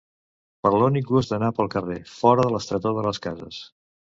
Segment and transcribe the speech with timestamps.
[0.65, 3.65] Per l’únic gust d’anar pel carrer, fora de l’estretor de les cases.